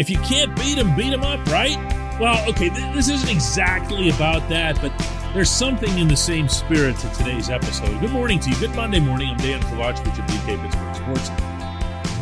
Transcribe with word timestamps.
If 0.00 0.08
you 0.08 0.16
can't 0.20 0.56
beat 0.56 0.76
them, 0.76 0.96
beat 0.96 1.10
them 1.10 1.24
up, 1.24 1.46
right? 1.48 1.76
Well, 2.18 2.42
okay, 2.48 2.70
th- 2.70 2.94
this 2.94 3.10
isn't 3.10 3.28
exactly 3.28 4.08
about 4.08 4.48
that, 4.48 4.80
but 4.80 4.90
there's 5.34 5.50
something 5.50 5.98
in 5.98 6.08
the 6.08 6.16
same 6.16 6.48
spirit 6.48 6.96
to 7.00 7.10
today's 7.10 7.50
episode. 7.50 8.00
Good 8.00 8.10
morning 8.10 8.40
to 8.40 8.48
you. 8.48 8.56
Good 8.56 8.74
Monday 8.74 8.98
morning. 8.98 9.28
I'm 9.28 9.36
Dejan 9.36 9.60
Kovacevic 9.60 10.18
of 10.18 10.24
DK 10.24 10.62
Pittsburgh 10.62 10.96
Sports. 10.96 11.28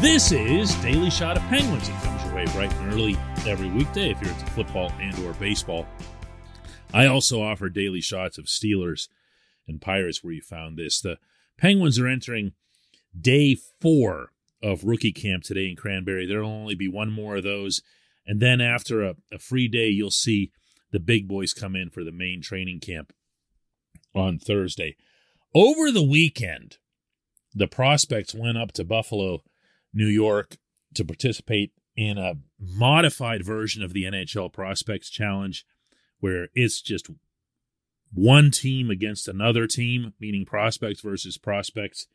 This 0.00 0.32
is 0.32 0.74
Daily 0.82 1.08
Shot 1.08 1.36
of 1.36 1.44
Penguins. 1.44 1.88
It 1.88 1.94
comes 2.02 2.24
your 2.24 2.34
way 2.34 2.46
bright 2.46 2.74
and 2.74 2.92
early 2.92 3.16
every 3.46 3.70
weekday 3.70 4.10
if 4.10 4.20
you're 4.20 4.32
into 4.32 4.46
football 4.46 4.90
and 4.98 5.16
or 5.20 5.32
baseball. 5.34 5.86
I 6.92 7.06
also 7.06 7.40
offer 7.40 7.68
daily 7.68 8.00
shots 8.00 8.38
of 8.38 8.46
Steelers 8.46 9.06
and 9.68 9.80
Pirates 9.80 10.24
where 10.24 10.32
you 10.32 10.42
found 10.42 10.78
this. 10.78 11.00
The 11.00 11.18
Penguins 11.56 12.00
are 12.00 12.08
entering 12.08 12.54
day 13.16 13.56
four 13.80 14.32
of 14.62 14.84
rookie 14.84 15.12
camp 15.12 15.44
today 15.44 15.68
in 15.68 15.76
Cranberry. 15.76 16.26
There'll 16.26 16.50
only 16.50 16.74
be 16.74 16.88
one 16.88 17.10
more 17.10 17.36
of 17.36 17.44
those. 17.44 17.82
And 18.26 18.40
then 18.40 18.60
after 18.60 19.02
a, 19.02 19.14
a 19.32 19.38
free 19.38 19.68
day, 19.68 19.88
you'll 19.88 20.10
see 20.10 20.50
the 20.90 21.00
big 21.00 21.28
boys 21.28 21.52
come 21.52 21.76
in 21.76 21.90
for 21.90 22.04
the 22.04 22.12
main 22.12 22.42
training 22.42 22.80
camp 22.80 23.12
on 24.14 24.38
Thursday. 24.38 24.96
Over 25.54 25.90
the 25.90 26.02
weekend, 26.02 26.78
the 27.54 27.68
prospects 27.68 28.34
went 28.34 28.58
up 28.58 28.72
to 28.72 28.84
Buffalo, 28.84 29.42
New 29.92 30.06
York 30.06 30.56
to 30.94 31.04
participate 31.04 31.72
in 31.96 32.18
a 32.18 32.34
modified 32.60 33.44
version 33.44 33.82
of 33.82 33.92
the 33.92 34.04
NHL 34.04 34.52
Prospects 34.52 35.10
Challenge 35.10 35.64
where 36.20 36.48
it's 36.54 36.80
just 36.80 37.08
one 38.12 38.50
team 38.50 38.90
against 38.90 39.28
another 39.28 39.66
team, 39.66 40.14
meaning 40.20 40.44
prospects 40.44 41.00
versus 41.00 41.38
prospects 41.38 42.06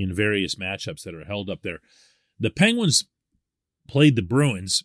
in 0.00 0.14
various 0.14 0.54
matchups 0.54 1.02
that 1.02 1.14
are 1.14 1.26
held 1.26 1.50
up 1.50 1.60
there. 1.62 1.80
The 2.38 2.50
Penguins 2.50 3.04
played 3.86 4.16
the 4.16 4.22
Bruins, 4.22 4.82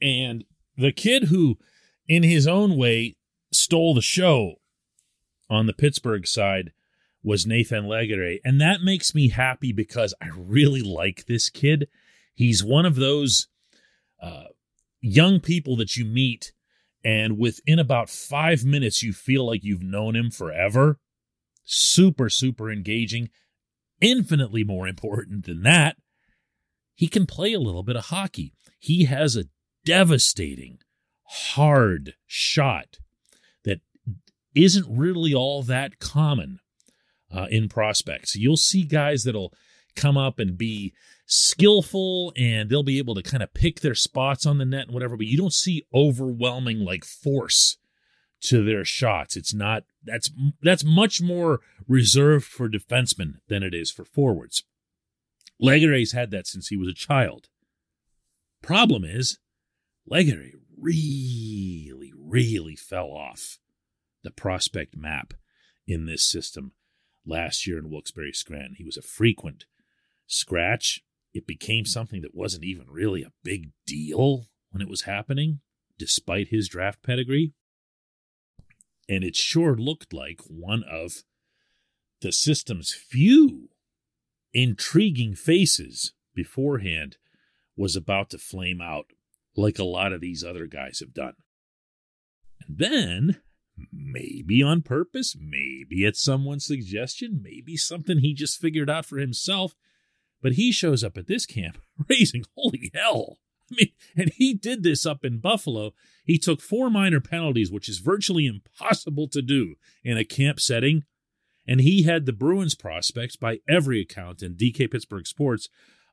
and 0.00 0.44
the 0.76 0.92
kid 0.92 1.24
who, 1.24 1.58
in 2.06 2.22
his 2.22 2.46
own 2.46 2.76
way, 2.76 3.16
stole 3.50 3.94
the 3.94 4.02
show 4.02 4.56
on 5.48 5.66
the 5.66 5.72
Pittsburgh 5.72 6.26
side 6.26 6.72
was 7.22 7.46
Nathan 7.46 7.84
Legare. 7.84 8.40
And 8.44 8.60
that 8.60 8.82
makes 8.82 9.14
me 9.14 9.28
happy 9.28 9.72
because 9.72 10.14
I 10.22 10.28
really 10.34 10.82
like 10.82 11.26
this 11.26 11.48
kid. 11.48 11.88
He's 12.34 12.62
one 12.62 12.86
of 12.86 12.96
those 12.96 13.48
uh, 14.22 14.44
young 15.00 15.40
people 15.40 15.76
that 15.76 15.96
you 15.96 16.04
meet, 16.04 16.52
and 17.02 17.38
within 17.38 17.78
about 17.78 18.10
five 18.10 18.64
minutes, 18.64 19.02
you 19.02 19.14
feel 19.14 19.46
like 19.46 19.64
you've 19.64 19.82
known 19.82 20.14
him 20.14 20.30
forever 20.30 20.98
super, 21.70 22.28
super 22.28 22.70
engaging. 22.70 23.30
Infinitely 24.00 24.64
more 24.64 24.88
important 24.88 25.44
than 25.46 25.62
that, 25.62 25.96
he 26.94 27.06
can 27.06 27.26
play 27.26 27.52
a 27.52 27.60
little 27.60 27.82
bit 27.82 27.96
of 27.96 28.06
hockey. 28.06 28.54
He 28.78 29.04
has 29.04 29.36
a 29.36 29.44
devastating, 29.84 30.78
hard 31.24 32.14
shot 32.26 32.98
that 33.64 33.80
isn't 34.54 34.86
really 34.88 35.34
all 35.34 35.62
that 35.62 35.98
common 35.98 36.60
uh, 37.32 37.46
in 37.50 37.68
prospects. 37.68 38.34
You'll 38.34 38.56
see 38.56 38.82
guys 38.82 39.24
that'll 39.24 39.52
come 39.94 40.16
up 40.16 40.38
and 40.38 40.58
be 40.58 40.92
skillful 41.26 42.32
and 42.36 42.68
they'll 42.68 42.82
be 42.82 42.98
able 42.98 43.14
to 43.14 43.22
kind 43.22 43.42
of 43.42 43.54
pick 43.54 43.80
their 43.80 43.94
spots 43.94 44.46
on 44.46 44.58
the 44.58 44.64
net 44.64 44.86
and 44.86 44.94
whatever, 44.94 45.16
but 45.16 45.26
you 45.26 45.36
don't 45.36 45.52
see 45.52 45.86
overwhelming 45.94 46.80
like 46.80 47.04
force 47.04 47.76
to 48.40 48.64
their 48.64 48.84
shots. 48.84 49.36
It's 49.36 49.54
not 49.54 49.84
that's 50.04 50.30
that's 50.62 50.84
much 50.84 51.20
more 51.20 51.60
reserved 51.86 52.46
for 52.46 52.68
defensemen 52.68 53.34
than 53.48 53.62
it 53.62 53.74
is 53.74 53.90
for 53.90 54.04
forwards. 54.04 54.64
Legare's 55.60 56.12
had 56.12 56.30
that 56.30 56.46
since 56.46 56.68
he 56.68 56.76
was 56.76 56.88
a 56.88 56.94
child. 56.94 57.48
Problem 58.62 59.04
is, 59.04 59.38
Legare 60.10 60.52
really, 60.78 62.12
really 62.16 62.76
fell 62.76 63.08
off 63.08 63.58
the 64.22 64.30
prospect 64.30 64.96
map 64.96 65.34
in 65.86 66.06
this 66.06 66.24
system 66.24 66.72
last 67.26 67.66
year 67.66 67.78
in 67.78 67.90
Wilkes-Barre 67.90 68.32
Scranton. 68.32 68.74
He 68.76 68.84
was 68.84 68.96
a 68.96 69.02
frequent 69.02 69.66
scratch. 70.26 71.02
It 71.34 71.46
became 71.46 71.84
something 71.84 72.22
that 72.22 72.34
wasn't 72.34 72.64
even 72.64 72.86
really 72.88 73.22
a 73.22 73.32
big 73.42 73.72
deal 73.86 74.46
when 74.70 74.80
it 74.80 74.88
was 74.88 75.02
happening, 75.02 75.60
despite 75.98 76.48
his 76.48 76.68
draft 76.68 77.02
pedigree 77.02 77.52
and 79.10 79.24
it 79.24 79.34
sure 79.34 79.74
looked 79.74 80.12
like 80.12 80.40
one 80.46 80.84
of 80.88 81.24
the 82.22 82.30
system's 82.30 82.92
few 82.92 83.68
intriguing 84.54 85.34
faces 85.34 86.12
beforehand 86.32 87.16
was 87.76 87.96
about 87.96 88.30
to 88.30 88.38
flame 88.38 88.80
out 88.80 89.06
like 89.56 89.80
a 89.80 89.84
lot 89.84 90.12
of 90.12 90.20
these 90.20 90.44
other 90.44 90.66
guys 90.66 91.00
have 91.00 91.12
done. 91.12 91.34
And 92.64 92.78
then, 92.78 93.40
maybe 93.92 94.62
on 94.62 94.82
purpose, 94.82 95.36
maybe 95.38 96.06
at 96.06 96.14
someone's 96.14 96.66
suggestion, 96.66 97.40
maybe 97.42 97.76
something 97.76 98.18
he 98.18 98.32
just 98.32 98.60
figured 98.60 98.88
out 98.88 99.06
for 99.06 99.18
himself, 99.18 99.74
but 100.40 100.52
he 100.52 100.70
shows 100.70 101.02
up 101.02 101.18
at 101.18 101.26
this 101.26 101.46
camp 101.46 101.78
raising 102.08 102.44
holy 102.56 102.92
hell. 102.94 103.38
Mean, 103.76 103.92
and 104.16 104.30
he 104.30 104.54
did 104.54 104.82
this 104.82 105.06
up 105.06 105.24
in 105.24 105.38
Buffalo. 105.38 105.92
He 106.24 106.38
took 106.38 106.60
four 106.60 106.90
minor 106.90 107.20
penalties, 107.20 107.70
which 107.70 107.88
is 107.88 107.98
virtually 107.98 108.46
impossible 108.46 109.28
to 109.28 109.42
do 109.42 109.76
in 110.02 110.16
a 110.16 110.24
camp 110.24 110.60
setting. 110.60 111.04
And 111.66 111.80
he 111.80 112.02
had 112.02 112.26
the 112.26 112.32
Bruins 112.32 112.74
prospects 112.74 113.36
by 113.36 113.60
every 113.68 114.00
account 114.00 114.42
in 114.42 114.56
DK 114.56 114.90
Pittsburgh 114.90 115.26
Sports. 115.26 115.68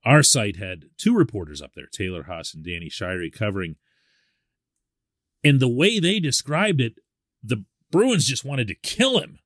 Our 0.06 0.22
site 0.22 0.58
had 0.58 0.86
two 0.98 1.16
reporters 1.16 1.62
up 1.62 1.72
there, 1.76 1.88
Taylor 1.92 2.24
Haas 2.24 2.54
and 2.54 2.64
Danny 2.64 2.90
Shirey, 2.90 3.34
covering. 3.34 3.76
And 5.44 5.60
the 5.60 5.68
way 5.68 6.00
they 6.00 6.20
described 6.20 6.80
it, 6.80 7.00
the 7.44 7.66
Bruins 7.92 8.26
just 8.26 8.46
wanted 8.46 8.68
to 8.68 8.76
kill 8.76 9.20
him. 9.20 9.40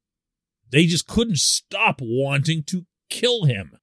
They 0.70 0.86
just 0.86 1.08
couldn't 1.08 1.38
stop 1.38 2.00
wanting 2.02 2.64
to 2.64 2.86
kill 3.10 3.46
him. 3.46 3.78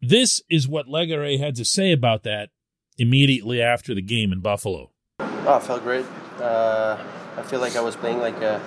This 0.00 0.42
is 0.50 0.68
what 0.68 0.86
Legare 0.86 1.38
had 1.38 1.54
to 1.56 1.64
say 1.64 1.92
about 1.92 2.24
that 2.24 2.50
immediately 2.98 3.60
after 3.60 3.94
the 3.94 4.02
game 4.02 4.32
in 4.32 4.40
Buffalo? 4.40 4.90
Oh, 5.20 5.54
I 5.54 5.60
felt 5.60 5.82
great. 5.82 6.06
Uh, 6.40 6.96
I 7.36 7.42
feel 7.42 7.60
like 7.60 7.76
I 7.76 7.80
was 7.80 7.96
playing 7.96 8.18
like 8.18 8.40
a, 8.40 8.60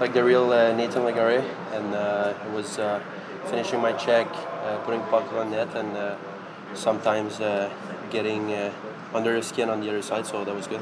like 0.00 0.14
the 0.14 0.24
real 0.24 0.52
uh, 0.52 0.72
Nathan 0.74 1.02
Legare, 1.02 1.42
and 1.72 1.94
uh, 1.94 2.34
I 2.40 2.54
was 2.54 2.78
uh, 2.78 3.02
finishing 3.46 3.80
my 3.80 3.92
check, 3.92 4.26
uh, 4.28 4.78
putting 4.84 5.00
puck 5.02 5.32
on 5.32 5.50
net, 5.50 5.74
and 5.74 5.96
uh, 5.96 6.16
sometimes 6.74 7.38
getting 8.10 8.52
under 9.12 9.34
the 9.34 9.42
skin 9.42 9.68
on 9.68 9.80
the 9.80 9.88
other 9.88 10.02
side. 10.02 10.26
So 10.26 10.44
that 10.44 10.54
was 10.54 10.66
good. 10.66 10.80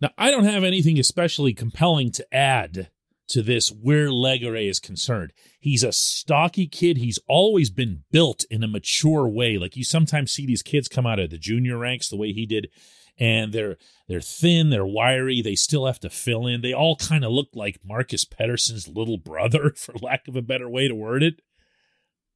Now 0.00 0.10
I 0.16 0.30
don't 0.30 0.44
have 0.44 0.64
anything 0.64 0.98
especially 0.98 1.54
compelling 1.54 2.12
to 2.12 2.34
add 2.34 2.90
to 3.28 3.42
this 3.42 3.68
where 3.68 4.08
Legare 4.08 4.68
is 4.68 4.80
concerned. 4.80 5.32
He's 5.60 5.82
a 5.82 5.92
stocky 5.92 6.66
kid. 6.66 6.96
He's 6.96 7.18
always 7.28 7.70
been 7.70 8.04
built 8.10 8.44
in 8.50 8.62
a 8.62 8.68
mature 8.68 9.28
way. 9.28 9.58
Like 9.58 9.76
you 9.76 9.84
sometimes 9.84 10.32
see 10.32 10.46
these 10.46 10.62
kids 10.62 10.88
come 10.88 11.06
out 11.06 11.18
of 11.18 11.30
the 11.30 11.38
junior 11.38 11.78
ranks 11.78 12.08
the 12.08 12.16
way 12.16 12.32
he 12.32 12.46
did, 12.46 12.68
and 13.18 13.52
they're 13.52 13.76
they're 14.08 14.20
thin, 14.20 14.70
they're 14.70 14.86
wiry, 14.86 15.42
they 15.42 15.54
still 15.54 15.86
have 15.86 16.00
to 16.00 16.10
fill 16.10 16.46
in. 16.46 16.62
They 16.62 16.72
all 16.72 16.96
kind 16.96 17.24
of 17.24 17.32
look 17.32 17.48
like 17.54 17.80
Marcus 17.84 18.24
Pettersson's 18.24 18.88
little 18.88 19.18
brother, 19.18 19.72
for 19.76 19.94
lack 20.00 20.28
of 20.28 20.36
a 20.36 20.42
better 20.42 20.68
way 20.68 20.88
to 20.88 20.94
word 20.94 21.22
it. 21.22 21.40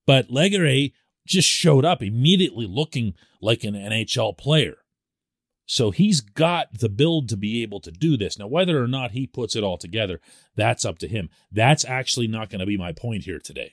But 0.06 0.28
Legare 0.28 0.92
just 1.26 1.48
showed 1.48 1.84
up 1.84 2.02
immediately 2.02 2.66
looking 2.66 3.14
like 3.40 3.64
an 3.64 3.74
NHL 3.74 4.36
player. 4.36 4.76
So 5.66 5.90
he's 5.90 6.20
got 6.20 6.78
the 6.78 6.88
build 6.88 7.28
to 7.28 7.36
be 7.36 7.62
able 7.62 7.80
to 7.80 7.90
do 7.90 8.16
this. 8.16 8.38
Now, 8.38 8.46
whether 8.46 8.82
or 8.82 8.88
not 8.88 9.12
he 9.12 9.26
puts 9.26 9.56
it 9.56 9.62
all 9.62 9.78
together, 9.78 10.20
that's 10.56 10.84
up 10.84 10.98
to 10.98 11.08
him. 11.08 11.30
That's 11.50 11.84
actually 11.84 12.26
not 12.26 12.50
going 12.50 12.60
to 12.60 12.66
be 12.66 12.76
my 12.76 12.92
point 12.92 13.24
here 13.24 13.38
today. 13.38 13.72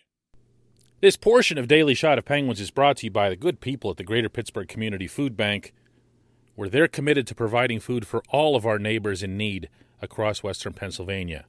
This 1.02 1.16
portion 1.16 1.58
of 1.58 1.68
Daily 1.68 1.94
Shot 1.94 2.18
of 2.18 2.26
Penguins 2.26 2.60
is 2.60 2.72
brought 2.72 2.98
to 2.98 3.06
you 3.06 3.12
by 3.12 3.30
the 3.30 3.36
good 3.36 3.62
people 3.62 3.90
at 3.90 3.98
the 3.98 4.04
Greater 4.04 4.30
Pittsburgh 4.30 4.68
Community 4.68 5.08
Food 5.08 5.38
Bank, 5.38 5.74
where 6.56 6.70
they're 6.70 6.90
committed 6.90 7.26
to 7.28 7.36
providing 7.36 7.80
food 7.80 8.06
for 8.06 8.22
all 8.30 8.56
of 8.56 8.66
our 8.66 8.78
neighbors 8.78 9.24
in 9.24 9.38
need 9.38 9.70
across 10.02 10.44
western 10.44 10.74
Pennsylvania. 10.74 11.46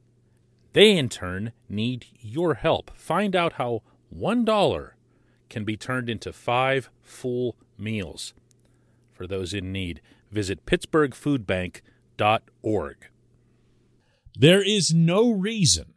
They, 0.73 0.97
in 0.97 1.09
turn, 1.09 1.51
need 1.67 2.05
your 2.19 2.53
help. 2.53 2.91
Find 2.95 3.35
out 3.35 3.53
how 3.53 3.83
$1 4.17 4.91
can 5.49 5.65
be 5.65 5.75
turned 5.75 6.09
into 6.09 6.31
five 6.31 6.89
full 7.01 7.57
meals 7.77 8.33
for 9.11 9.27
those 9.27 9.53
in 9.53 9.73
need 9.73 10.01
visit 10.31 10.65
pittsburghfoodbank.org. 10.65 12.97
There 14.37 14.63
is 14.63 14.93
no 14.93 15.31
reason 15.31 15.93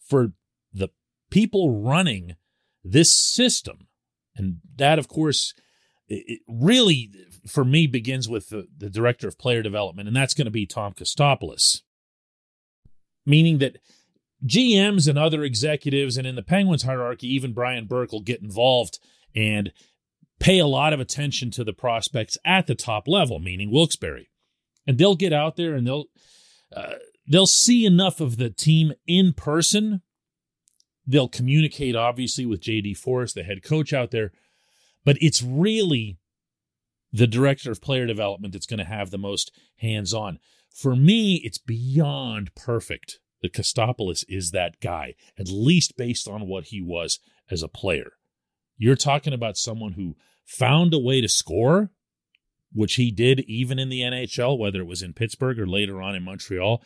for 0.00 0.32
the 0.72 0.88
people 1.30 1.82
running 1.82 2.36
this 2.82 3.12
system, 3.12 3.88
and 4.34 4.60
that, 4.76 4.98
of 4.98 5.08
course, 5.08 5.52
it 6.08 6.40
really, 6.48 7.10
for 7.46 7.64
me, 7.64 7.86
begins 7.86 8.28
with 8.28 8.48
the, 8.48 8.66
the 8.76 8.88
director 8.88 9.28
of 9.28 9.38
player 9.38 9.62
development, 9.62 10.08
and 10.08 10.16
that's 10.16 10.34
going 10.34 10.46
to 10.46 10.50
be 10.50 10.66
Tom 10.66 10.92
Kostopoulos. 10.92 11.82
Meaning 13.24 13.58
that 13.58 13.78
GMs 14.44 15.08
and 15.08 15.18
other 15.18 15.42
executives, 15.42 16.16
and 16.16 16.26
in 16.26 16.36
the 16.36 16.42
Penguins 16.42 16.84
hierarchy, 16.84 17.26
even 17.34 17.52
Brian 17.52 17.86
Burke 17.86 18.12
will 18.12 18.20
get 18.20 18.40
involved 18.40 19.00
and 19.34 19.72
pay 20.38 20.58
a 20.58 20.66
lot 20.66 20.92
of 20.92 21.00
attention 21.00 21.50
to 21.52 21.64
the 21.64 21.72
prospects 21.72 22.38
at 22.44 22.66
the 22.66 22.74
top 22.74 23.08
level, 23.08 23.38
meaning 23.38 23.70
Wilkes-Barre. 23.70 24.28
And 24.86 24.98
they'll 24.98 25.16
get 25.16 25.32
out 25.32 25.56
there 25.56 25.74
and 25.74 25.86
they'll 25.86 26.04
uh, 26.74 26.94
they'll 27.26 27.46
see 27.46 27.84
enough 27.84 28.20
of 28.20 28.36
the 28.36 28.50
team 28.50 28.92
in 29.06 29.32
person. 29.32 30.02
They'll 31.06 31.28
communicate 31.28 31.96
obviously 31.96 32.46
with 32.46 32.60
JD 32.60 32.96
Forrest, 32.96 33.34
the 33.34 33.42
head 33.42 33.62
coach 33.62 33.92
out 33.92 34.10
there, 34.10 34.32
but 35.04 35.16
it's 35.20 35.42
really 35.42 36.18
the 37.12 37.26
director 37.26 37.70
of 37.70 37.80
player 37.80 38.06
development 38.06 38.52
that's 38.52 38.66
going 38.66 38.78
to 38.78 38.84
have 38.84 39.10
the 39.10 39.18
most 39.18 39.50
hands-on. 39.76 40.38
For 40.74 40.94
me, 40.94 41.36
it's 41.36 41.58
beyond 41.58 42.54
perfect 42.54 43.20
that 43.40 43.52
Kostopoulos 43.52 44.24
is 44.28 44.50
that 44.50 44.80
guy, 44.80 45.14
at 45.38 45.48
least 45.48 45.96
based 45.96 46.28
on 46.28 46.46
what 46.46 46.64
he 46.64 46.82
was 46.82 47.20
as 47.50 47.62
a 47.62 47.68
player. 47.68 48.12
You're 48.78 48.96
talking 48.96 49.32
about 49.32 49.56
someone 49.56 49.92
who 49.92 50.16
found 50.44 50.94
a 50.94 50.98
way 50.98 51.20
to 51.20 51.28
score, 51.28 51.90
which 52.72 52.94
he 52.94 53.10
did 53.10 53.40
even 53.40 53.78
in 53.78 53.88
the 53.88 54.00
NHL, 54.00 54.58
whether 54.58 54.80
it 54.80 54.86
was 54.86 55.02
in 55.02 55.12
Pittsburgh 55.12 55.58
or 55.58 55.66
later 55.66 56.02
on 56.02 56.14
in 56.14 56.22
Montreal. 56.22 56.82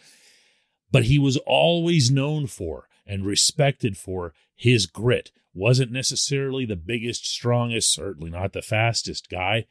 But 0.91 1.05
he 1.05 1.19
was 1.19 1.37
always 1.47 2.11
known 2.11 2.47
for 2.47 2.89
and 3.07 3.27
respected 3.27 3.97
for 3.97 4.33
his 4.55 4.87
grit. 4.87 5.33
Wasn't 5.53 5.91
necessarily 5.91 6.65
the 6.65 6.77
biggest, 6.77 7.27
strongest, 7.27 7.93
certainly 7.93 8.31
not 8.31 8.53
the 8.53 8.63
fastest 8.63 9.29
guy, 9.29 9.67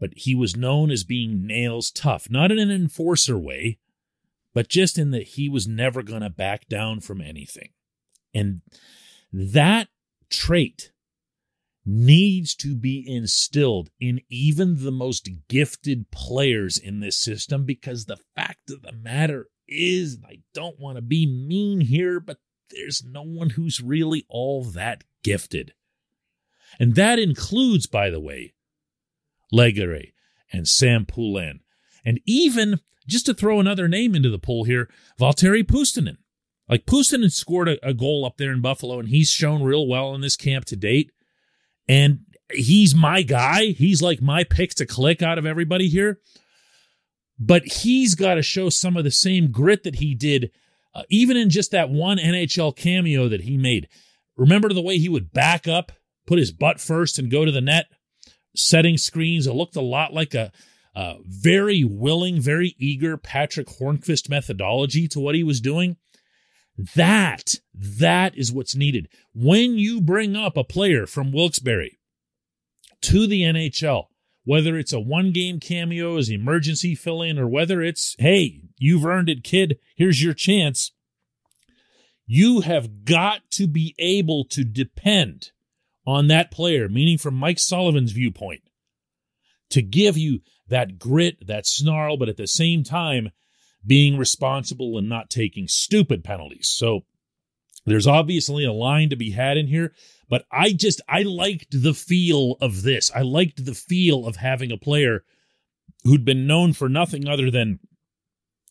but 0.00 0.10
he 0.14 0.34
was 0.34 0.56
known 0.56 0.90
as 0.90 1.04
being 1.04 1.46
nails 1.46 1.90
tough, 1.90 2.30
not 2.30 2.50
in 2.50 2.58
an 2.58 2.70
enforcer 2.70 3.38
way, 3.38 3.78
but 4.54 4.68
just 4.68 4.98
in 4.98 5.10
that 5.10 5.24
he 5.28 5.48
was 5.48 5.68
never 5.68 6.02
going 6.02 6.22
to 6.22 6.30
back 6.30 6.66
down 6.68 7.00
from 7.00 7.20
anything. 7.20 7.70
And 8.34 8.62
that 9.32 9.88
trait 10.30 10.92
needs 11.88 12.54
to 12.54 12.76
be 12.76 13.02
instilled 13.06 13.88
in 13.98 14.20
even 14.28 14.84
the 14.84 14.92
most 14.92 15.28
gifted 15.48 16.10
players 16.10 16.76
in 16.76 17.00
this 17.00 17.16
system 17.16 17.64
because 17.64 18.04
the 18.04 18.18
fact 18.36 18.70
of 18.70 18.82
the 18.82 18.92
matter 18.92 19.48
is, 19.66 20.18
I 20.28 20.40
don't 20.52 20.78
want 20.78 20.96
to 20.96 21.02
be 21.02 21.26
mean 21.26 21.80
here, 21.80 22.20
but 22.20 22.38
there's 22.70 23.02
no 23.04 23.22
one 23.22 23.50
who's 23.50 23.80
really 23.80 24.26
all 24.28 24.64
that 24.64 25.04
gifted. 25.24 25.72
And 26.78 26.94
that 26.94 27.18
includes, 27.18 27.86
by 27.86 28.10
the 28.10 28.20
way, 28.20 28.52
Legare 29.52 30.12
and 30.52 30.68
Sam 30.68 31.06
Poulin. 31.06 31.60
And 32.04 32.20
even, 32.26 32.80
just 33.06 33.26
to 33.26 33.34
throw 33.34 33.60
another 33.60 33.88
name 33.88 34.14
into 34.14 34.30
the 34.30 34.38
pool 34.38 34.64
here, 34.64 34.90
Valtteri 35.18 35.64
Puustinen. 35.64 36.18
Like 36.68 36.84
Puustinen 36.84 37.32
scored 37.32 37.68
a, 37.68 37.88
a 37.88 37.94
goal 37.94 38.26
up 38.26 38.36
there 38.36 38.52
in 38.52 38.60
Buffalo, 38.60 38.98
and 38.98 39.08
he's 39.08 39.30
shown 39.30 39.62
real 39.62 39.86
well 39.86 40.14
in 40.14 40.20
this 40.20 40.36
camp 40.36 40.66
to 40.66 40.76
date. 40.76 41.12
And 41.88 42.20
he's 42.52 42.94
my 42.94 43.22
guy. 43.22 43.66
He's 43.66 44.02
like 44.02 44.20
my 44.20 44.44
pick 44.44 44.74
to 44.74 44.86
click 44.86 45.22
out 45.22 45.38
of 45.38 45.46
everybody 45.46 45.88
here. 45.88 46.20
But 47.38 47.64
he's 47.66 48.14
got 48.14 48.34
to 48.34 48.42
show 48.42 48.68
some 48.68 48.96
of 48.96 49.04
the 49.04 49.10
same 49.10 49.50
grit 49.50 49.84
that 49.84 49.96
he 49.96 50.14
did, 50.14 50.50
uh, 50.94 51.02
even 51.08 51.36
in 51.36 51.50
just 51.50 51.70
that 51.70 51.88
one 51.88 52.18
NHL 52.18 52.76
cameo 52.76 53.28
that 53.28 53.42
he 53.42 53.56
made. 53.56 53.88
Remember 54.36 54.72
the 54.72 54.82
way 54.82 54.98
he 54.98 55.08
would 55.08 55.32
back 55.32 55.68
up, 55.68 55.92
put 56.26 56.38
his 56.38 56.52
butt 56.52 56.80
first, 56.80 57.18
and 57.18 57.30
go 57.30 57.44
to 57.44 57.52
the 57.52 57.60
net, 57.60 57.86
setting 58.56 58.96
screens. 58.96 59.46
It 59.46 59.54
looked 59.54 59.76
a 59.76 59.80
lot 59.80 60.12
like 60.12 60.34
a, 60.34 60.50
a 60.96 61.16
very 61.24 61.84
willing, 61.84 62.40
very 62.40 62.74
eager 62.78 63.16
Patrick 63.16 63.68
Hornqvist 63.68 64.28
methodology 64.28 65.06
to 65.08 65.20
what 65.20 65.36
he 65.36 65.44
was 65.44 65.60
doing. 65.60 65.96
That, 66.94 67.56
that 67.74 68.38
is 68.38 68.52
what's 68.52 68.76
needed. 68.76 69.08
When 69.34 69.78
you 69.78 70.00
bring 70.00 70.36
up 70.36 70.56
a 70.56 70.62
player 70.62 71.06
from 71.06 71.32
Wilkes-Barre 71.32 71.98
to 73.02 73.26
the 73.26 73.42
NHL, 73.42 74.04
whether 74.44 74.78
it's 74.78 74.92
a 74.92 75.00
one 75.00 75.32
game 75.32 75.58
cameo 75.58 76.16
as 76.16 76.30
emergency 76.30 76.94
fill 76.94 77.20
in 77.20 77.38
or 77.38 77.48
whether 77.48 77.82
it's, 77.82 78.14
hey, 78.18 78.62
you've 78.78 79.04
earned 79.04 79.28
it, 79.28 79.42
kid, 79.42 79.78
here's 79.96 80.22
your 80.22 80.34
chance, 80.34 80.92
you 82.26 82.60
have 82.60 83.04
got 83.04 83.40
to 83.50 83.66
be 83.66 83.94
able 83.98 84.44
to 84.44 84.62
depend 84.62 85.50
on 86.06 86.28
that 86.28 86.50
player, 86.50 86.88
meaning 86.88 87.18
from 87.18 87.34
Mike 87.34 87.58
Sullivan's 87.58 88.12
viewpoint, 88.12 88.62
to 89.70 89.82
give 89.82 90.16
you 90.16 90.40
that 90.68 90.98
grit, 90.98 91.46
that 91.46 91.66
snarl, 91.66 92.16
but 92.16 92.28
at 92.28 92.36
the 92.36 92.46
same 92.46 92.84
time, 92.84 93.30
being 93.88 94.18
responsible 94.18 94.98
and 94.98 95.08
not 95.08 95.30
taking 95.30 95.66
stupid 95.66 96.22
penalties. 96.22 96.68
So 96.68 97.00
there's 97.86 98.06
obviously 98.06 98.64
a 98.64 98.72
line 98.72 99.08
to 99.10 99.16
be 99.16 99.30
had 99.30 99.56
in 99.56 99.66
here, 99.66 99.94
but 100.28 100.44
I 100.52 100.72
just, 100.72 101.00
I 101.08 101.22
liked 101.22 101.82
the 101.82 101.94
feel 101.94 102.56
of 102.60 102.82
this. 102.82 103.10
I 103.12 103.22
liked 103.22 103.64
the 103.64 103.74
feel 103.74 104.26
of 104.26 104.36
having 104.36 104.70
a 104.70 104.76
player 104.76 105.24
who'd 106.04 106.24
been 106.24 106.46
known 106.46 106.74
for 106.74 106.88
nothing 106.88 107.26
other 107.26 107.50
than 107.50 107.80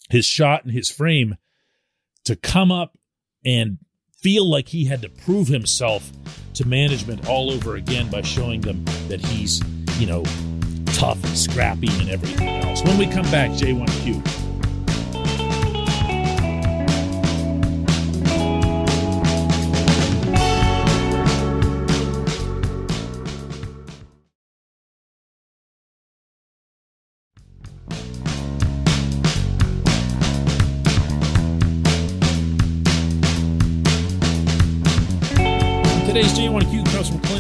his 0.10 0.26
shot 0.26 0.64
and 0.64 0.72
his 0.72 0.90
frame 0.90 1.36
to 2.26 2.36
come 2.36 2.72
up 2.72 2.98
and 3.44 3.80
feel 4.22 4.48
like 4.48 4.70
he 4.70 4.86
had 4.86 5.02
to 5.02 5.10
prove 5.10 5.48
himself 5.48 6.12
to 6.54 6.68
management 6.68 7.28
all 7.28 7.52
over 7.52 7.76
again 7.76 8.10
by 8.10 8.22
showing 8.22 8.62
them 8.62 8.86
that 9.08 9.20
he's, 9.20 9.62
you 10.00 10.06
know, 10.06 10.24
tough 10.94 11.24
and 11.24 11.38
scrappy 11.38 11.90
and 12.00 12.10
everything 12.10 12.50
else. 12.50 12.84
When 12.84 12.98
we 12.98 13.08
come 13.08 13.30
back, 13.32 13.52
J1Q. 13.52 14.37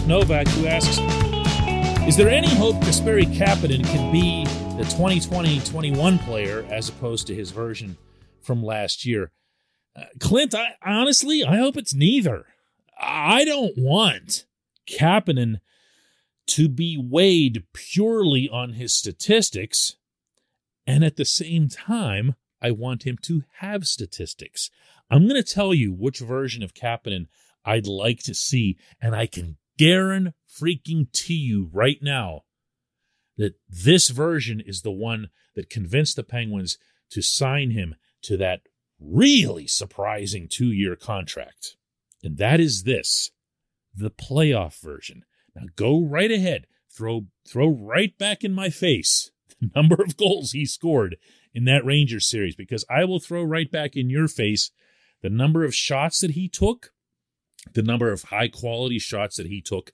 Novak, 0.07 0.47
who 0.49 0.67
asks 0.67 0.97
Is 2.07 2.17
there 2.17 2.29
any 2.29 2.53
hope 2.55 2.75
Kasperi 2.77 3.25
Kapanen 3.25 3.85
can 3.85 4.11
be 4.11 4.45
the 4.77 4.83
2020 4.83 5.59
21 5.61 6.19
player 6.19 6.65
as 6.69 6.89
opposed 6.89 7.27
to 7.27 7.35
his 7.35 7.51
version 7.51 7.97
from 8.41 8.63
last 8.63 9.05
year? 9.05 9.31
Uh, 9.95 10.03
Clint, 10.19 10.53
I 10.53 10.75
honestly, 10.85 11.43
I 11.43 11.57
hope 11.57 11.77
it's 11.77 11.93
neither. 11.93 12.45
I 12.99 13.45
don't 13.45 13.77
want 13.77 14.45
Kapanen 14.89 15.61
to 16.47 16.69
be 16.69 16.97
weighed 16.97 17.63
purely 17.73 18.49
on 18.49 18.73
his 18.73 18.93
statistics. 18.93 19.95
And 20.85 21.03
at 21.03 21.15
the 21.15 21.25
same 21.25 21.69
time, 21.69 22.35
I 22.61 22.71
want 22.71 23.03
him 23.03 23.17
to 23.23 23.43
have 23.59 23.87
statistics. 23.87 24.69
I'm 25.09 25.27
going 25.27 25.41
to 25.41 25.53
tell 25.53 25.73
you 25.73 25.93
which 25.93 26.19
version 26.19 26.63
of 26.63 26.73
Kapanen 26.73 27.27
I'd 27.63 27.87
like 27.87 28.19
to 28.23 28.33
see, 28.33 28.77
and 29.01 29.15
I 29.15 29.27
can 29.27 29.57
guarantee 29.77 30.33
freaking 30.59 31.11
to 31.11 31.33
you 31.33 31.69
right 31.71 31.99
now 32.01 32.43
that 33.37 33.55
this 33.69 34.09
version 34.09 34.61
is 34.65 34.81
the 34.81 34.91
one 34.91 35.29
that 35.55 35.69
convinced 35.69 36.15
the 36.15 36.23
Penguins 36.23 36.77
to 37.11 37.21
sign 37.21 37.71
him 37.71 37.95
to 38.23 38.37
that 38.37 38.61
really 38.99 39.67
surprising 39.67 40.47
two 40.49 40.71
year 40.71 40.95
contract. 40.95 41.75
And 42.23 42.37
that 42.37 42.59
is 42.59 42.83
this 42.83 43.31
the 43.95 44.09
playoff 44.09 44.81
version. 44.81 45.23
Now 45.55 45.63
go 45.75 46.03
right 46.03 46.31
ahead, 46.31 46.65
throw, 46.95 47.27
throw 47.47 47.67
right 47.67 48.17
back 48.17 48.43
in 48.43 48.53
my 48.53 48.69
face 48.69 49.31
the 49.59 49.69
number 49.75 50.01
of 50.01 50.17
goals 50.17 50.51
he 50.51 50.65
scored 50.65 51.17
in 51.53 51.65
that 51.65 51.85
Rangers 51.85 52.29
series, 52.29 52.55
because 52.55 52.85
I 52.89 53.05
will 53.05 53.19
throw 53.19 53.43
right 53.43 53.71
back 53.71 53.95
in 53.95 54.09
your 54.09 54.27
face 54.27 54.71
the 55.23 55.29
number 55.29 55.63
of 55.63 55.73
shots 55.73 56.19
that 56.21 56.31
he 56.31 56.47
took 56.47 56.91
the 57.73 57.81
number 57.81 58.11
of 58.11 58.23
high 58.23 58.47
quality 58.47 58.99
shots 58.99 59.37
that 59.37 59.47
he 59.47 59.61
took. 59.61 59.91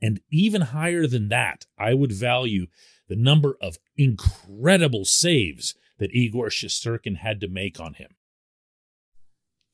And 0.00 0.20
even 0.30 0.60
higher 0.60 1.06
than 1.06 1.28
that, 1.28 1.66
I 1.78 1.94
would 1.94 2.12
value 2.12 2.66
the 3.08 3.16
number 3.16 3.56
of 3.60 3.78
incredible 3.96 5.04
saves 5.04 5.74
that 5.98 6.12
Igor 6.12 6.48
Shesterkin 6.48 7.18
had 7.18 7.40
to 7.40 7.48
make 7.48 7.80
on 7.80 7.94
him. 7.94 8.10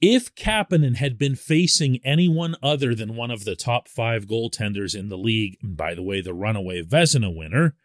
If 0.01 0.35
Kapanen 0.35 0.97
had 0.97 1.17
been 1.17 1.37
facing 1.37 2.01
anyone 2.05 2.57
other 2.63 2.95
than 2.95 3.15
one 3.15 3.31
of 3.31 3.45
the 3.45 3.55
top 3.55 3.89
five 3.89 4.27
goaltenders 4.27 4.97
in 4.97 5.09
the 5.09 5.19
league, 5.19 5.59
and 5.63 5.77
by 5.77 5.95
the 5.95 6.03
way, 6.03 6.21
the 6.21 6.35
runaway 6.35 6.83
Vezina 6.83 7.35
winner, 7.35 7.77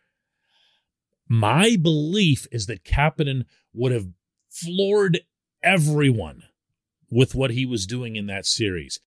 my 1.28 1.76
belief 1.80 2.48
is 2.52 2.66
that 2.66 2.84
Kapanen 2.84 3.46
would 3.74 3.92
have 3.92 4.08
floored 4.50 5.20
everyone 5.62 6.44
with 7.12 7.36
what 7.36 7.52
he 7.52 7.66
was 7.66 7.86
doing 7.86 8.16
in 8.16 8.26
that 8.28 8.46
series 8.46 9.00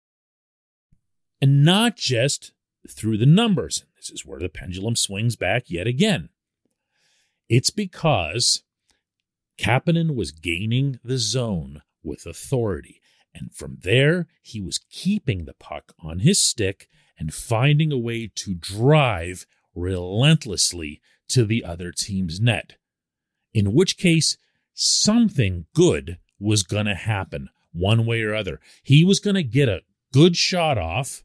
and 1.41 1.65
not 1.65 1.97
just 1.97 2.53
through 2.89 3.19
the 3.19 3.27
numbers. 3.27 3.85
This 3.97 4.11
is 4.11 4.25
where 4.25 4.41
the 4.41 4.49
pendulum 4.49 4.97
swings 4.97 5.37
back 5.37 5.65
yet 5.69 5.87
again. 5.87 6.31
It's 7.49 7.71
because 7.71 8.63
Kapanen 9.59 10.15
was 10.15 10.33
gaining 10.33 11.01
the 11.03 11.19
zone 11.19 11.83
with 12.03 12.27
authority. 12.27 13.01
And 13.35 13.53
from 13.55 13.79
there, 13.83 14.27
he 14.43 14.61
was 14.61 14.81
keeping 14.91 15.45
the 15.45 15.55
puck 15.55 15.93
on 16.01 16.21
his 16.21 16.43
stick 16.43 16.89
and 17.19 17.35
finding 17.35 17.93
a 17.93 17.99
way 17.99 18.31
to 18.35 18.55
drive 18.55 19.47
relentlessly 19.75 21.01
to 21.29 21.45
the 21.45 21.65
other 21.65 21.93
team's 21.93 22.41
net. 22.41 22.75
In 23.53 23.73
which 23.73 23.97
case, 23.97 24.37
something 24.75 25.67
good 25.75 26.19
was 26.39 26.63
going 26.63 26.87
to 26.87 26.95
happen 26.95 27.49
one 27.73 28.07
way 28.07 28.23
or 28.23 28.35
other. 28.35 28.61
He 28.83 29.05
was 29.05 29.21
going 29.21 29.35
to 29.35 29.43
get 29.43 29.69
a 29.69 29.83
good 30.13 30.37
shot 30.37 30.79
off, 30.79 31.23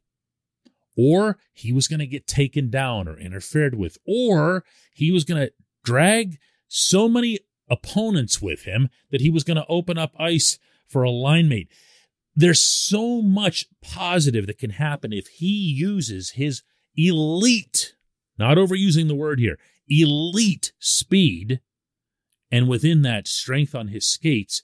or 0.95 1.37
he 1.53 1.71
was 1.71 1.87
going 1.87 1.99
to 1.99 2.07
get 2.07 2.27
taken 2.27 2.69
down 2.69 3.07
or 3.07 3.17
interfered 3.17 3.75
with, 3.75 3.97
or 4.05 4.63
he 4.93 5.11
was 5.11 5.23
going 5.23 5.41
to 5.41 5.53
drag 5.83 6.37
so 6.67 7.07
many 7.07 7.39
opponents 7.69 8.41
with 8.41 8.63
him 8.63 8.89
that 9.11 9.21
he 9.21 9.29
was 9.29 9.43
going 9.43 9.57
to 9.57 9.65
open 9.67 9.97
up 9.97 10.13
ice 10.19 10.59
for 10.87 11.03
a 11.03 11.09
line 11.09 11.49
mate. 11.49 11.69
There's 12.35 12.61
so 12.61 13.21
much 13.21 13.65
positive 13.81 14.47
that 14.47 14.57
can 14.57 14.71
happen 14.71 15.13
if 15.13 15.27
he 15.27 15.47
uses 15.47 16.31
his 16.31 16.63
elite, 16.95 17.95
not 18.37 18.57
overusing 18.57 19.07
the 19.07 19.15
word 19.15 19.39
here, 19.39 19.59
elite 19.87 20.73
speed, 20.79 21.59
and 22.51 22.67
within 22.67 23.01
that, 23.03 23.27
strength 23.27 23.75
on 23.75 23.89
his 23.89 24.05
skates 24.05 24.63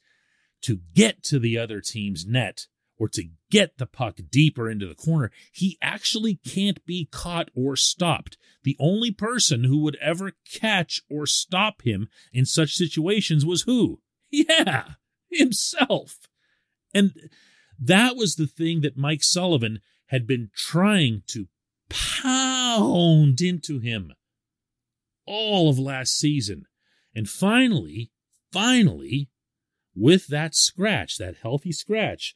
to 0.62 0.80
get 0.94 1.24
to 1.24 1.40
the 1.40 1.58
other 1.58 1.82
team's 1.82 2.26
net 2.26 2.68
or 3.00 3.08
to 3.10 3.24
get 3.50 3.78
the 3.78 3.86
puck 3.86 4.20
deeper 4.30 4.70
into 4.70 4.86
the 4.86 4.94
corner, 4.94 5.32
he 5.52 5.78
actually 5.82 6.36
can't 6.36 6.86
be 6.86 7.08
caught 7.12 7.50
or 7.56 7.76
stopped. 7.76 8.38
The 8.64 8.76
only 8.80 9.12
person 9.12 9.64
who 9.64 9.80
would 9.80 9.98
ever 10.02 10.34
catch 10.52 11.02
or 11.10 11.26
stop 11.26 11.82
him 11.84 12.10
in 12.34 12.46
such 12.46 12.74
situations 12.74 13.46
was 13.46 13.64
who? 13.64 14.02
Yeah, 14.32 14.84
himself. 15.32 16.18
And 16.94 17.14
that 17.80 18.16
was 18.16 18.36
the 18.36 18.46
thing 18.46 18.82
that 18.82 18.96
Mike 18.96 19.24
Sullivan 19.24 19.80
had 20.08 20.28
been 20.28 20.52
trying 20.56 21.24
to 21.28 21.48
pound 21.90 23.42
into 23.42 23.80
him 23.80 24.14
all 25.26 25.70
of 25.70 25.80
last 25.80 26.18
season. 26.18 26.66
And 27.16 27.28
finally, 27.28 28.12
finally, 28.52 29.30
with 29.96 30.28
that 30.28 30.56
scratch, 30.56 31.18
that 31.18 31.38
healthy 31.42 31.72
scratch, 31.72 32.36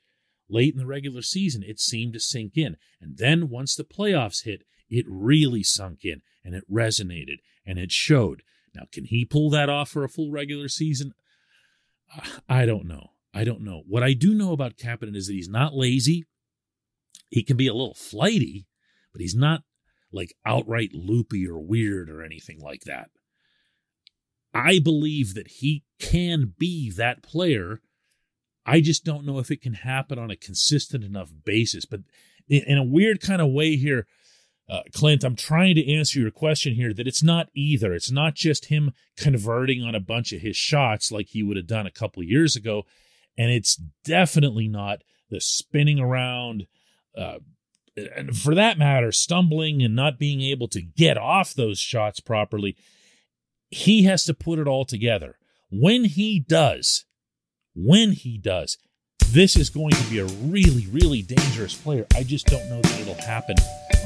late 0.54 0.74
in 0.74 0.80
the 0.80 0.86
regular 0.86 1.22
season, 1.22 1.64
it 1.64 1.80
seemed 1.80 2.14
to 2.14 2.20
sink 2.20 2.56
in. 2.56 2.78
And 3.02 3.18
then 3.18 3.50
once 3.50 3.76
the 3.76 3.84
playoffs 3.84 4.44
hit, 4.44 4.64
it 4.90 5.06
really 5.08 5.64
sunk 5.64 6.06
in 6.06 6.22
and 6.44 6.54
it 6.54 6.64
resonated 6.72 7.38
and 7.66 7.80
it 7.80 7.92
showed. 7.92 8.44
Now, 8.76 8.84
can 8.92 9.06
he 9.06 9.26
pull 9.26 9.50
that 9.50 9.70
off 9.70 9.90
for 9.90 10.04
a 10.04 10.10
full 10.10 10.32
regular 10.32 10.68
season? 10.68 11.14
I 12.48 12.66
don't 12.66 12.86
know. 12.86 13.12
I 13.34 13.44
don't 13.44 13.62
know. 13.62 13.84
What 13.88 14.04
I 14.04 14.14
do 14.14 14.34
know 14.34 14.52
about 14.52 14.78
Kapanen 14.78 15.16
is 15.16 15.28
that 15.28 15.34
he's 15.34 15.50
not 15.50 15.74
lazy. 15.74 16.26
He 17.30 17.44
can 17.44 17.58
be 17.58 17.68
a 17.68 17.74
little 17.74 17.96
flighty, 17.96 18.68
but 19.12 19.22
he's 19.22 19.36
not 19.36 19.62
like 20.12 20.36
outright 20.46 20.92
loopy 20.94 21.48
or 21.48 21.60
weird 21.60 22.10
or 22.10 22.24
anything 22.24 22.60
like 22.60 22.82
that. 22.82 23.10
I 24.54 24.78
believe 24.78 25.34
that 25.34 25.48
he 25.48 25.84
can 26.00 26.54
be 26.60 26.92
that 26.92 27.24
player. 27.24 27.82
I 28.66 28.82
just 28.82 29.04
don't 29.04 29.26
know 29.26 29.40
if 29.40 29.52
it 29.52 29.62
can 29.62 29.74
happen 29.74 30.18
on 30.18 30.32
a 30.32 30.38
consistent 30.38 31.04
enough 31.04 31.32
basis. 31.44 31.86
But 31.86 32.02
in 32.48 32.78
a 32.78 32.84
weird 32.84 33.22
kind 33.22 33.42
of 33.42 33.52
way 33.52 33.76
here, 33.76 34.08
uh, 34.70 34.82
Clint, 34.94 35.24
I'm 35.24 35.36
trying 35.36 35.76
to 35.76 35.94
answer 35.94 36.20
your 36.20 36.32
question 36.32 36.74
here 36.74 36.94
that 36.94 37.08
it's 37.08 37.24
not 37.24 37.50
either. 37.54 37.94
It's 37.94 38.12
not 38.12 38.36
just 38.36 38.66
him 38.66 38.92
converting 39.18 39.84
on 39.84 39.96
a 39.96 40.00
bunch 40.00 40.32
of 40.32 40.42
his 40.42 40.56
shots 40.56 41.12
like 41.12 41.28
he 41.28 41.44
would 41.44 41.58
have 41.58 41.68
done 41.68 41.86
a 41.86 41.92
couple 41.92 42.24
years 42.24 42.56
ago. 42.56 42.84
And 43.38 43.52
it's 43.52 43.76
definitely 44.06 44.68
not 44.68 45.04
the 45.30 45.42
spinning 45.42 46.00
around, 46.00 46.68
uh, 47.18 47.40
and 48.16 48.36
for 48.36 48.56
that 48.56 48.78
matter, 48.78 49.12
stumbling 49.12 49.84
and 49.84 49.96
not 49.96 50.18
being 50.18 50.42
able 50.42 50.68
to 50.70 50.82
get 50.82 51.18
off 51.18 51.54
those 51.54 51.80
shots 51.80 52.20
properly. 52.20 52.76
He 53.70 54.04
has 54.04 54.24
to 54.26 54.34
put 54.34 54.60
it 54.60 54.68
all 54.68 54.86
together. 54.86 55.38
When 55.72 56.06
he 56.06 56.40
does, 56.40 57.06
when 57.76 58.12
he 58.12 58.38
does, 58.38 58.78
this 59.30 59.56
is 59.56 59.70
going 59.70 59.94
to 59.94 60.04
be 60.10 60.20
a 60.20 60.26
really, 60.26 60.88
really 60.92 61.22
dangerous 61.22 61.74
player. 61.74 62.06
I 62.16 62.24
just 62.24 62.46
don't 62.48 62.70
know 62.70 62.82
that 62.82 63.00
it'll 63.02 63.16
happen 63.16 63.56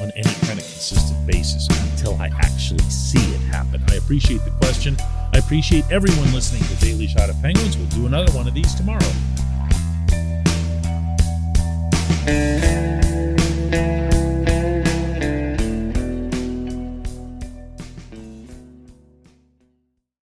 on 0.00 0.10
any 0.12 0.34
kind 0.46 0.58
of 0.58 0.64
consistent 0.64 1.26
basis 1.26 1.68
until 1.90 2.14
I 2.14 2.28
actually 2.40 2.78
see 2.88 3.18
it 3.34 3.40
happen. 3.40 3.82
I 3.88 3.96
appreciate 3.96 4.44
the 4.44 4.50
question. 4.52 4.96
I 5.34 5.38
appreciate 5.38 5.84
everyone 5.90 6.32
listening 6.32 6.62
to 6.62 6.84
Daily 6.84 7.06
Shot 7.06 7.28
of 7.28 7.40
Penguins. 7.42 7.76
We'll 7.76 7.88
do 7.88 8.06
another 8.06 8.32
one 8.32 8.48
of 8.48 8.54
these 8.54 8.74
tomorrow. 8.74 9.12